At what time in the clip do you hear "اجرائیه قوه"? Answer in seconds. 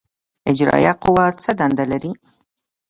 0.51-1.25